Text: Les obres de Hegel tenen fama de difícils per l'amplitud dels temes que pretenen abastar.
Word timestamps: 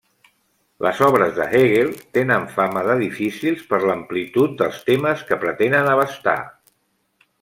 Les 0.85 1.01
obres 1.07 1.33
de 1.39 1.45
Hegel 1.59 1.91
tenen 2.17 2.47
fama 2.55 2.83
de 2.87 2.95
difícils 3.03 3.61
per 3.75 3.81
l'amplitud 3.85 4.57
dels 4.63 4.81
temes 4.89 5.23
que 5.29 5.39
pretenen 5.45 5.93
abastar. 5.93 6.39